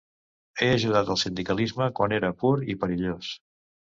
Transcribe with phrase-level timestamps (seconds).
[0.61, 3.31] He ajudat el sindicalisme quan era pur i perillós.